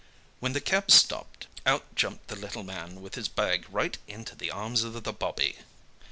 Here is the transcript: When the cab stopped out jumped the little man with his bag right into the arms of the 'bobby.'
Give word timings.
When 0.39 0.53
the 0.53 0.61
cab 0.61 0.89
stopped 0.89 1.45
out 1.63 1.93
jumped 1.93 2.29
the 2.29 2.35
little 2.35 2.63
man 2.63 3.01
with 3.03 3.13
his 3.13 3.27
bag 3.27 3.67
right 3.71 3.99
into 4.07 4.33
the 4.35 4.49
arms 4.49 4.81
of 4.83 5.03
the 5.03 5.13
'bobby.' 5.13 5.59